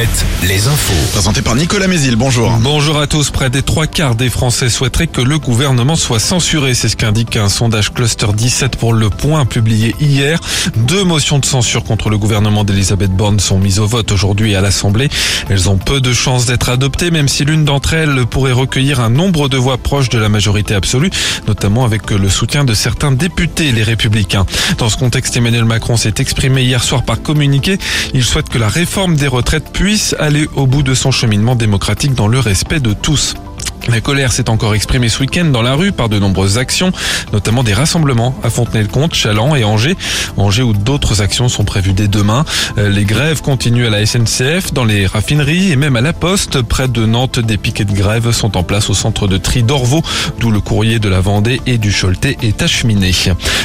[0.00, 1.10] Alouette, les infos.
[1.12, 2.50] Présenté par Nicolas Mézil, bonjour.
[2.62, 3.30] Bonjour à tous.
[3.30, 6.74] Près des trois quarts des Français souhaiteraient que le gouvernement soit censuré.
[6.74, 10.40] C'est ce qu'indique un sondage Cluster 17 pour Le Point publié hier.
[10.76, 14.62] Deux motions de censure contre le gouvernement d'Elisabeth Borne sont mises au vote aujourd'hui à
[14.62, 15.10] l'Assemblée.
[15.50, 19.10] Elles ont peu de chances d'être adoptées, même si l'une d'entre elles pourrait recueillir un
[19.10, 21.10] nombre de voix proches de la majorité absolue,
[21.46, 24.46] notamment avec le soutien de certains députés, les républicains.
[24.78, 27.76] Dans ce contexte, Emmanuel Macron s'est exprimé hier soir par communiqué.
[28.14, 32.14] Il souhaite que la réforme des retraites puisse aller au bout de son cheminement démocratique
[32.14, 33.34] dans le respect de tous.
[33.88, 36.92] La colère s'est encore exprimée ce week-end dans la rue par de nombreuses actions,
[37.32, 39.96] notamment des rassemblements à Fontenay-le-Comte, Chaland et Angers.
[40.36, 42.44] Angers où d'autres actions sont prévues dès demain.
[42.78, 46.62] Euh, les grèves continuent à la SNCF, dans les raffineries et même à la Poste.
[46.62, 50.02] Près de Nantes, des piquets de grève sont en place au centre de tri d'Orvaux,
[50.38, 53.12] d'où le courrier de la Vendée et du Choletais est acheminé.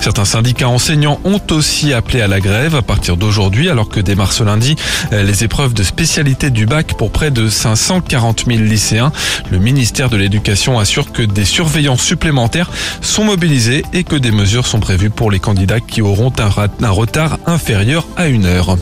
[0.00, 4.32] Certains syndicats enseignants ont aussi appelé à la grève à partir d'aujourd'hui, alors que démarre
[4.32, 4.76] ce lundi
[5.12, 9.12] euh, les épreuves de spécialité du bac pour près de 540 000 lycéens.
[9.50, 14.66] Le ministère de l'Éducation assure que des surveillants supplémentaires sont mobilisés et que des mesures
[14.66, 18.76] sont prévues pour les candidats qui auront un, retard inférieur à une heure.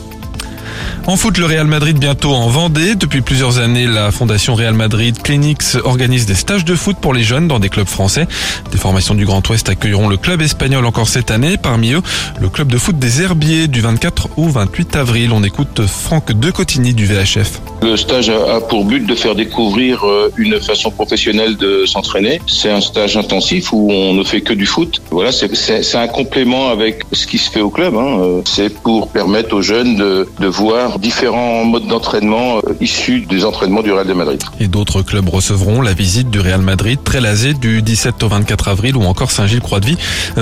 [1.07, 2.95] En foot, le Real Madrid bientôt en Vendée.
[2.95, 7.23] Depuis plusieurs années, la Fondation Real Madrid Clinics organise des stages de foot pour les
[7.23, 8.27] jeunes dans des clubs français.
[8.71, 11.57] Des formations du Grand Ouest accueilleront le club espagnol encore cette année.
[11.57, 12.01] Parmi eux,
[12.39, 15.31] le club de foot des Herbiers du 24 au 28 avril.
[15.33, 17.61] On écoute Franck Decotigny du VHF.
[17.83, 22.39] Le stage a pour but de faire découvrir euh, une façon professionnelle de s'entraîner.
[22.45, 25.01] C'est un stage intensif où on ne fait que du foot.
[25.09, 27.95] Voilà, c'est un complément avec ce qui se fait au club.
[27.95, 28.19] Hein.
[28.19, 33.45] Euh, c'est pour permettre aux jeunes de, de voir différents modes d'entraînement euh, issus des
[33.45, 34.39] entraînements du Real de Madrid.
[34.59, 38.95] Et d'autres clubs recevront la visite du Real Madrid, Trélazé du 17 au 24 avril
[38.95, 39.97] ou encore Saint-Gilles-Croix-de-Vie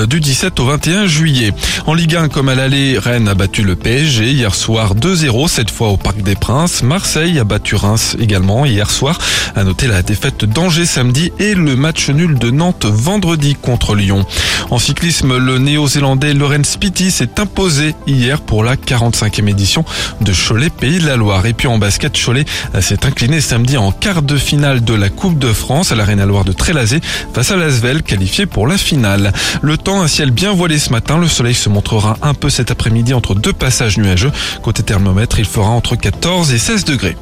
[0.08, 1.52] du 17 au 21 juillet.
[1.88, 5.72] En Ligue 1, comme à l'aller, Rennes a battu le PSG hier soir 2-0, cette
[5.72, 6.84] fois au Parc des Princes.
[6.84, 9.19] Marseille a battu Reims également hier soir.
[9.55, 14.26] À noter la défaite d'Angers samedi et le match nul de Nantes vendredi contre Lyon.
[14.71, 19.83] En cyclisme, le néo-zélandais Lorenz Pitty s'est imposé hier pour la 45e édition
[20.21, 21.45] de Cholet Pays de la Loire.
[21.45, 22.45] Et puis en basket, Cholet
[22.80, 26.45] s'est incliné samedi en quart de finale de la Coupe de France à l'Arena Loire
[26.45, 27.02] de Trélazé
[27.33, 29.33] face à Lasvel, qualifié pour la finale.
[29.61, 31.17] Le temps, un ciel bien voilé ce matin.
[31.17, 34.31] Le soleil se montrera un peu cet après-midi entre deux passages nuageux.
[34.61, 37.17] Côté thermomètre, il fera entre 14 et 16 degrés.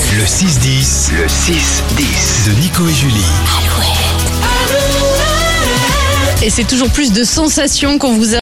[0.00, 1.12] Le 6-10.
[1.12, 2.46] Le 6-10.
[2.46, 3.24] De Nico et Julie.
[6.40, 8.36] Et c'est toujours plus de sensations qu'on vous a